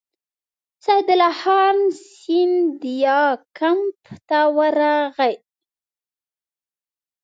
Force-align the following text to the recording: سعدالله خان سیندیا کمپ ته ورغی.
سعدالله 0.85 1.35
خان 1.41 1.77
سیندیا 2.17 3.21
کمپ 3.57 3.95
ته 4.27 4.39
ورغی. 4.55 5.33